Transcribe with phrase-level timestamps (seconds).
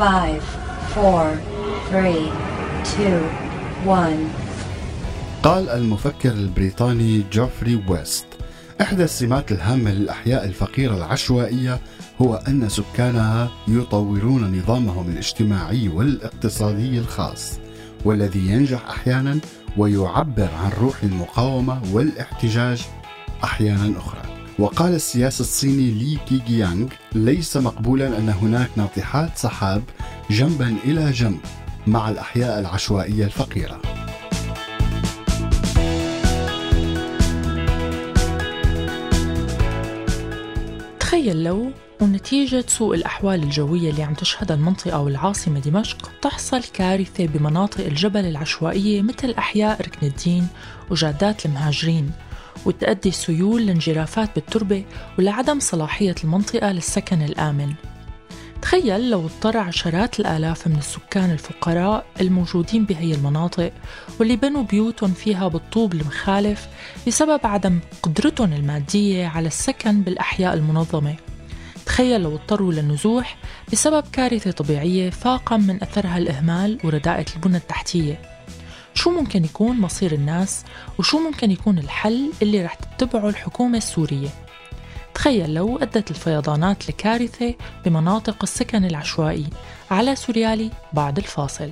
[0.00, 0.40] 5
[0.96, 1.36] 4
[1.90, 2.32] 3
[2.82, 3.22] 2
[3.86, 4.16] 1
[5.42, 8.26] قال المفكر البريطاني جوفري ويست
[8.80, 11.80] إحدى السمات الهامة للأحياء الفقيرة العشوائية
[12.22, 17.58] هو أن سكانها يطورون نظامهم الاجتماعي والاقتصادي الخاص
[18.04, 19.38] والذي ينجح أحيانا
[19.76, 22.82] ويعبر عن روح المقاومة والاحتجاج
[23.44, 24.19] أحيانا أخرى.
[24.60, 29.82] وقال السياسي الصيني لي كيغيانغ ليس مقبولا أن هناك ناطحات سحاب
[30.30, 31.40] جنبا إلى جنب
[31.86, 33.80] مع الأحياء العشوائية الفقيرة.
[41.00, 46.10] تخيل لو ونتيجة سوء الأحوال الجوية اللي عم تشهدها المنطقة والعاصمة دمشق.
[46.22, 50.46] تحصل كارثة بمناطق الجبل العشوائية مثل أحياء ركن الدين
[50.90, 52.10] وجادات المهاجرين.
[52.66, 54.84] وتؤدي سيول لانجرافات بالتربة
[55.18, 57.72] ولعدم صلاحية المنطقة للسكن الآمن.
[58.62, 63.72] تخيل لو اضطر عشرات الآلاف من السكان الفقراء الموجودين بهي المناطق
[64.20, 66.68] واللي بنوا بيوتهم فيها بالطوب المخالف
[67.06, 71.14] بسبب عدم قدرتهم المادية على السكن بالأحياء المنظمة.
[71.86, 73.36] تخيل لو اضطروا للنزوح
[73.72, 78.20] بسبب كارثة طبيعية فاقا من أثرها الإهمال ورداءة البنى التحتية.
[79.00, 80.64] شو ممكن يكون مصير الناس
[80.98, 84.28] وشو ممكن يكون الحل اللي رح تتبعه الحكومة السورية؟
[85.14, 89.46] تخيل لو أدت الفيضانات لكارثة بمناطق السكن العشوائي
[89.90, 91.70] على سوريالي بعد الفاصل.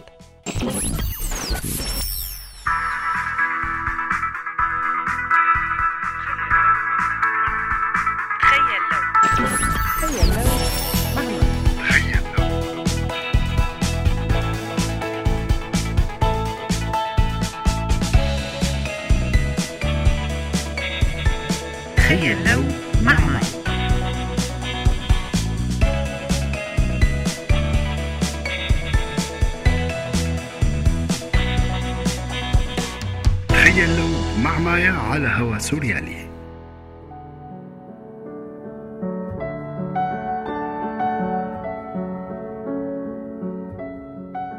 [33.79, 34.07] تخيل لو
[34.43, 36.29] مع مايا على هوا سوريالي.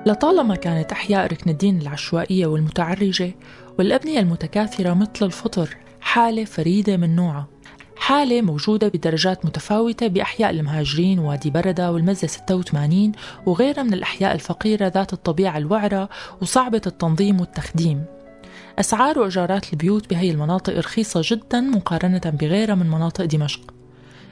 [0.06, 3.32] لطالما كانت أحياء ركن الدين العشوائية والمتعرجة
[3.80, 7.48] والأبنية المتكاثرة مثل الفطر حالة فريدة من نوعها.
[7.98, 13.12] حالة موجودة بدرجات متفاوتة بأحياء المهاجرين وادي بردة والمزة 86
[13.46, 16.10] وغيرها من الأحياء الفقيرة ذات الطبيعة الوعرة
[16.42, 18.19] وصعبة التنظيم والتخديم.
[18.80, 23.62] أسعار وإيجارات البيوت بهي المناطق رخيصة جدا مقارنة بغيرها من مناطق دمشق.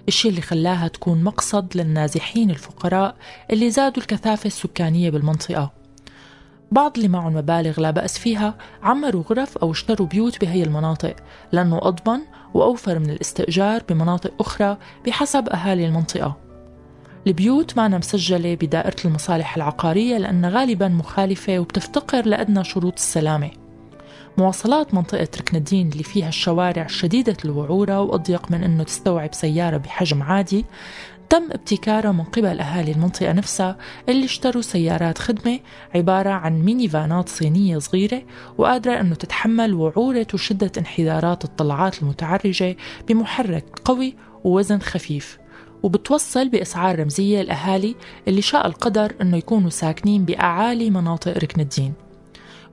[0.08, 3.16] الشيء اللي خلاها تكون مقصد للنازحين الفقراء
[3.52, 5.72] اللي زادوا الكثافة السكانية بالمنطقة.
[6.72, 11.16] بعض اللي معهم مبالغ لا بأس فيها عمروا غرف أو اشتروا بيوت بهي المناطق
[11.52, 12.20] لأنه أضمن
[12.54, 16.38] وأوفر من الاستئجار بمناطق أخرى بحسب أهالي المنطقة.
[17.28, 23.67] البيوت معنا مسجلة بدائرة المصالح العقارية لأنها غالبا مخالفة وبتفتقر لأدنى شروط السلامة.
[24.38, 30.24] مواصلات منطقة ركن الدين اللي فيها الشوارع شديدة الوعورة وأضيق من أنه تستوعب سيارة بحجم
[30.24, 30.66] عادي
[31.30, 33.78] تم ابتكارها من قبل أهالي المنطقة نفسها
[34.10, 35.60] اللي اشتروا سيارات خدمة
[35.96, 38.22] عبارة عن ميني فانات صينية صغيرة
[38.58, 42.78] وقادرة أنه تتحمل وعورة وشدة انحدارات الطلعات المتعرجة
[43.08, 45.38] بمحرك قوي ووزن خفيف.
[45.84, 47.96] وبتوصل بأسعار رمزية الأهالي
[48.28, 51.94] اللي شاء القدر أنه يكونوا ساكنين بأعالي مناطق ركن الدين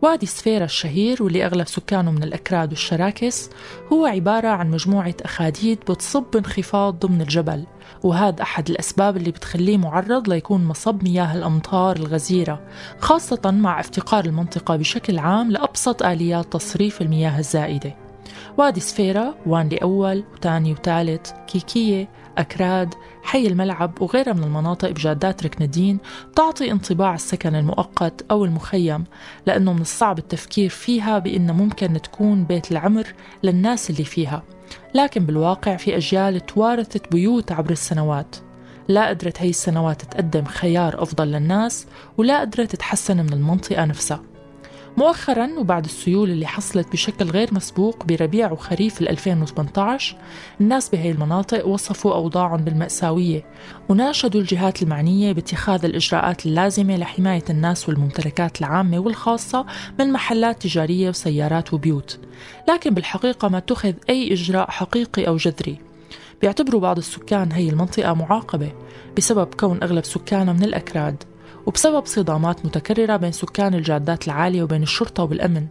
[0.04, 3.50] وادي سفيرة الشهير واللي أغلب سكانه من الأكراد والشراكس
[3.92, 7.64] هو عبارة عن مجموعة أخاديد بتصب انخفاض ضمن الجبل
[8.02, 12.60] وهذا أحد الأسباب اللي بتخليه معرض ليكون مصب مياه الأمطار الغزيرة
[12.98, 17.96] خاصة مع افتقار المنطقة بشكل عام لأبسط آليات تصريف المياه الزائدة.
[18.58, 25.64] وادي سفيرة وانلي أول وتاني وثالث كيكية أكراد حي الملعب وغيرها من المناطق بجادات ركن
[25.64, 25.98] الدين
[26.36, 29.04] تعطي انطباع السكن المؤقت أو المخيم
[29.46, 33.06] لأنه من الصعب التفكير فيها بأنه ممكن تكون بيت العمر
[33.42, 34.42] للناس اللي فيها.
[34.94, 38.36] لكن بالواقع في أجيال توارثت بيوت عبر السنوات.
[38.88, 41.86] لا قدرت هي السنوات تقدم خيار أفضل للناس
[42.18, 44.33] ولا قدرت تتحسن من المنطقة نفسها.
[44.96, 50.16] مؤخرا وبعد السيول اللي حصلت بشكل غير مسبوق بربيع وخريف 2018
[50.60, 53.44] الناس بهي المناطق وصفوا أوضاعهم بالمأساوية
[53.88, 59.66] وناشدوا الجهات المعنية باتخاذ الإجراءات اللازمة لحماية الناس والممتلكات العامة والخاصة
[59.98, 62.18] من محلات تجارية وسيارات وبيوت.
[62.68, 65.78] لكن بالحقيقة ما اتخذ أي إجراء حقيقي أو جذري.
[66.40, 68.72] بيعتبروا بعض السكان هي المنطقة معاقبة
[69.16, 71.24] بسبب كون أغلب سكانها من الأكراد.
[71.66, 75.66] وبسبب صدامات متكررة بين سكان الجادات العالية وبين الشرطة والأمن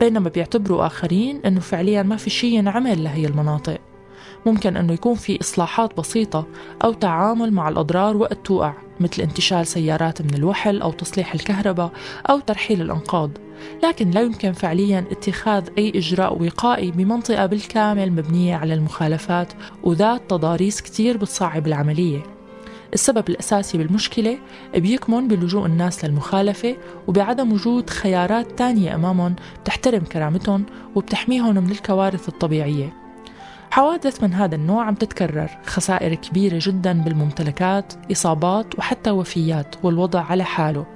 [0.00, 3.78] بينما بيعتبروا آخرين أنه فعليا ما في شيء ينعمل لهي المناطق.
[4.46, 6.46] ممكن أنه يكون في إصلاحات بسيطة
[6.84, 11.92] أو تعامل مع الأضرار وقت توقع مثل انتشال سيارات من الوحل أو تصليح الكهرباء
[12.30, 13.30] أو ترحيل الأنقاض.
[13.84, 19.52] لكن لا يمكن فعليا اتخاذ أي إجراء وقائي بمنطقة بالكامل مبنية على المخالفات
[19.82, 22.39] وذات تضاريس كتير بتصعب العملية.
[22.94, 24.38] السبب الأساسي بالمشكلة
[24.74, 26.76] بيكمن بلجوء الناس للمخالفة
[27.08, 32.92] وبعدم وجود خيارات تانية أمامهم بتحترم كرامتهم وبتحميهم من الكوارث الطبيعية.
[33.70, 40.44] حوادث من هذا النوع عم تتكرر خسائر كبيرة جدا بالممتلكات إصابات وحتى وفيات والوضع على
[40.44, 40.86] حاله.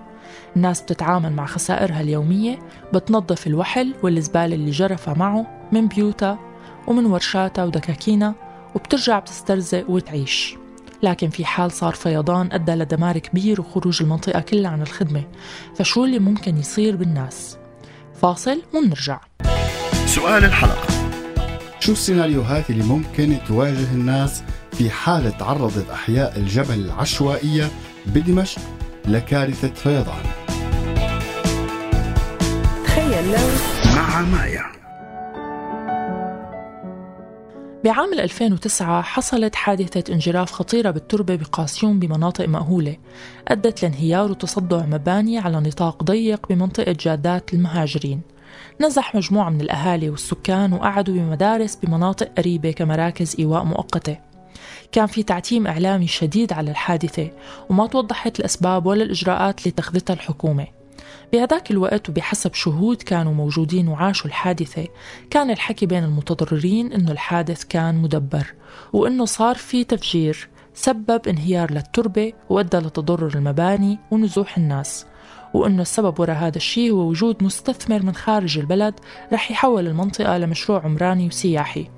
[0.56, 2.58] الناس بتتعامل مع خسائرها اليومية
[2.94, 6.38] بتنظف الوحل والزبالة اللي جرفها معه من بيوتها
[6.86, 8.34] ومن ورشاتها ودكاكينها
[8.74, 10.63] وبترجع بتسترزق وتعيش.
[11.04, 15.22] لكن في حال صار فيضان أدى لدمار كبير وخروج المنطقة كلها عن الخدمة.
[15.76, 17.58] فشو اللي ممكن يصير بالناس؟
[18.22, 19.20] فاصل ونرجع.
[20.06, 20.86] سؤال الحلقة.
[21.80, 24.42] شو السيناريوهات اللي ممكن تواجه الناس
[24.72, 27.70] في حال تعرضت أحياء الجبل العشوائية
[28.06, 28.62] بدمشق
[29.08, 30.22] لكارثة فيضان؟
[32.84, 33.48] تخيل لو
[33.96, 34.83] مع مايا.
[37.84, 42.96] بعام 2009 حصلت حادثة انجراف خطيرة بالتربة بقاسيون بمناطق مأهولة.
[43.48, 48.20] أدت لانهيار وتصدع مباني على نطاق ضيق بمنطقة جادات المهاجرين.
[48.80, 54.16] نزح مجموعة من الأهالي والسكان وقعدوا بمدارس بمناطق قريبة كمراكز إيواء مؤقتة.
[54.92, 57.30] كان في تعتيم إعلامي شديد على الحادثة
[57.70, 60.66] وما توضحت الأسباب ولا الإجراءات اللي اتخذتها الحكومة.
[61.32, 64.86] بهذاك الوقت وبحسب شهود كانوا موجودين وعاشوا الحادثة
[65.30, 68.54] كان الحكي بين المتضررين إنه الحادث كان مدبر
[68.92, 75.06] وإنه صار في تفجير سبب انهيار للتربة وأدى لتضرر المباني ونزوح الناس
[75.54, 78.94] وأنه السبب وراء هذا الشيء هو وجود مستثمر من خارج البلد
[79.32, 81.90] رح يحول المنطقة لمشروع عمراني وسياحي.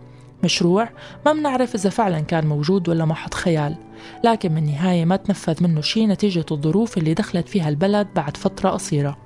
[0.45, 0.89] مشروع
[1.27, 3.77] ما بنعرف إذا فعلا كان موجود ولا محض خيال
[4.25, 8.71] لكن من النهاية ما تنفذ منه شيء نتيجة الظروف اللي دخلت فيها البلد بعد فترة
[8.71, 9.26] قصيرة.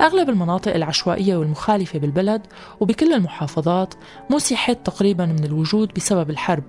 [0.00, 2.46] أغلب المناطق العشوائية والمخالفة بالبلد
[2.80, 3.94] وبكل المحافظات
[4.30, 6.64] مسحت تقريبا من الوجود بسبب الحرب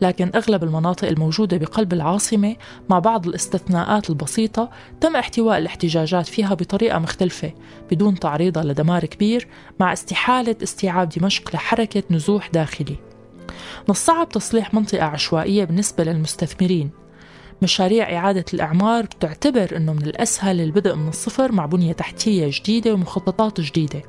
[0.00, 2.56] لكن أغلب المناطق الموجودة بقلب العاصمة
[2.88, 4.70] مع بعض الاستثناءات البسيطة
[5.00, 7.52] تم احتواء الاحتجاجات فيها بطريقة مختلفة
[7.90, 9.48] بدون تعريضها لدمار كبير
[9.80, 12.96] مع استحالة استيعاب دمشق لحركة نزوح داخلي.
[13.88, 16.90] من الصعب تصليح منطقة عشوائية بالنسبة للمستثمرين.
[17.62, 23.60] مشاريع إعادة الإعمار بتعتبر أنه من الأسهل البدء من الصفر مع بنية تحتية جديدة ومخططات
[23.60, 24.02] جديدة.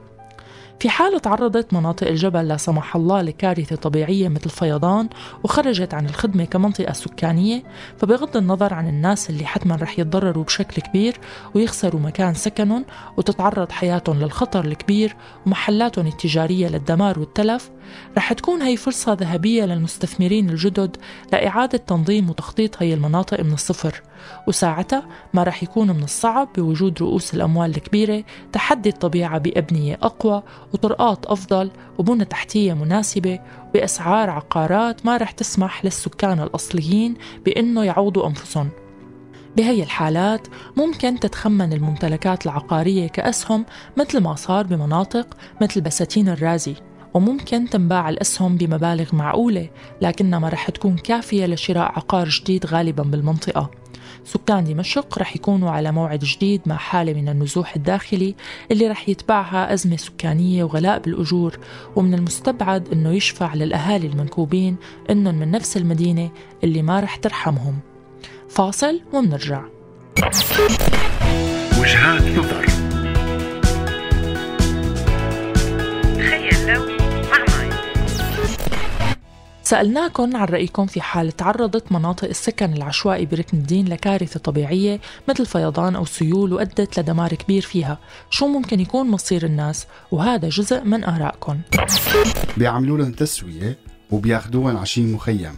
[0.80, 5.10] في حال تعرضت مناطق الجبل لا سمح الله لكارثة طبيعية مثل فيضان
[5.44, 7.63] وخرجت عن الخدمة كمنطقة سكانية
[7.98, 11.18] فبغض النظر عن الناس اللي حتما رح يتضرروا بشكل كبير
[11.56, 12.86] ويخسروا مكان سكنهم
[13.18, 17.72] وتتعرض حياتهم للخطر الكبير ومحلاتهم التجارية للدمار والتلف
[18.18, 20.97] رح تكون هي فرصة ذهبية للمستثمرين الجدد
[21.33, 24.01] لإعادة تنظيم وتخطيط هي المناطق من الصفر
[24.47, 30.44] وساعتها ما رح يكون من الصعب بوجود رؤوس الأموال الكبيرة تحدي الطبيعة بأبنية أقوى
[30.74, 33.39] وطرقات أفضل وبنى تحتية مناسبة
[33.74, 37.15] بأسعار عقارات ما رح تسمح للسكان الأصليين
[37.45, 38.69] بأنه يعوضوا أنفسهم.
[39.57, 40.47] بهي الحالات
[40.77, 43.65] ممكن تتخمن الممتلكات العقارية كأسهم
[43.97, 46.75] مثل ما صار بمناطق مثل بساتين الرازي.
[47.13, 49.69] وممكن تنباع الأسهم بمبالغ معقولة
[50.01, 53.71] لكنها ما رح تكون كافية لشراء عقار جديد غالبا بالمنطقة.
[54.25, 58.35] سكان دمشق رح يكونوا على موعد جديد مع حالة من النزوح الداخلي
[58.71, 61.59] اللي رح يتبعها أزمة سكانية وغلاء بالأجور
[61.95, 64.75] ومن المستبعد أنه يشفع للأهالي المنكوبين
[65.09, 66.31] أنهم من نفس المدينة
[66.63, 67.80] اللي ما رح ترحمهم.
[68.49, 69.63] فاصل ومنرجع.
[71.80, 72.79] وجهات نظر.
[79.69, 84.99] سألناكم عن رأيكم في حال تعرضت مناطق السكن العشوائي بركن الدين لكارثة طبيعية
[85.30, 87.97] مثل فيضان أو سيول وأدت لدمار كبير فيها.
[88.30, 91.59] شو ممكن يكون مصير الناس؟ وهذا جزء من آرائكم
[92.57, 93.78] بيعملوا لهم تسوية
[94.11, 95.57] وبياخدوهم على شي مخيم.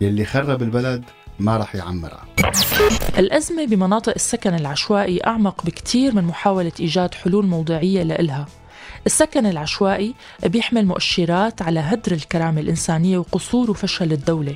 [0.00, 1.04] يلي خرب البلد
[1.38, 2.24] ما رح يعمرها.
[3.18, 8.46] الأزمة بمناطق السكن العشوائي أعمق بكتير من محاولة إيجاد حلول موضعية لإلها.
[9.06, 10.14] السكن العشوائي
[10.46, 14.54] بيحمل مؤشرات على هدر الكرامة الإنسانية وقصور وفشل الدولة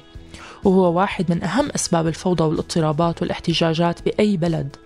[0.64, 4.76] وهو واحد من أهم أسباب الفوضى والاضطرابات والاحتجاجات بأي بلد.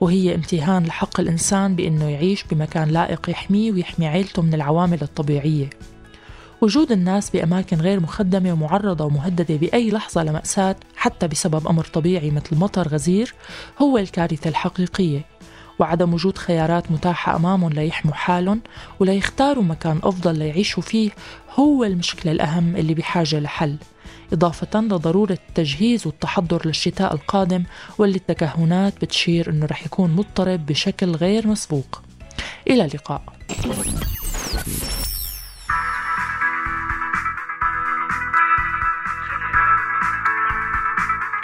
[0.00, 5.70] وهي امتهان لحق الإنسان بأنه يعيش بمكان لائق يحميه ويحمي عيلته من العوامل الطبيعية.
[6.60, 12.56] وجود الناس بأماكن غير مخدمة ومعرضة ومهددة بأي لحظة لمأساة حتى بسبب أمر طبيعي مثل
[12.56, 13.34] مطر غزير
[13.82, 15.24] هو الكارثة الحقيقية.
[15.78, 18.60] وعدم وجود خيارات متاحة أمامهم ليحموا حالهم
[19.00, 21.10] وليختاروا مكان أفضل ليعيشوا فيه
[21.58, 23.76] هو المشكلة الأهم اللي بحاجة لحل
[24.32, 27.62] إضافة لضرورة التجهيز والتحضر للشتاء القادم
[27.98, 32.02] واللي التكهنات بتشير أنه رح يكون مضطرب بشكل غير مسبوق.
[32.70, 33.22] إلى اللقاء.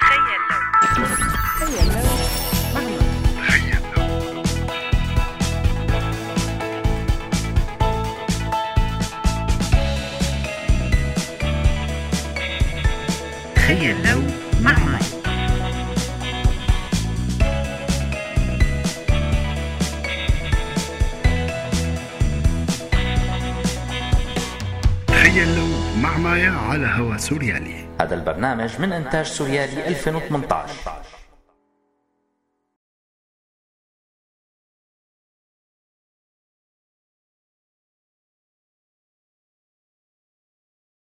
[0.01, 2.12] تخيل
[25.41, 25.67] لو
[26.03, 27.85] مع مايا على هوا سوريالي.
[28.01, 30.75] هذا البرنامج من إنتاج سوريالي 2018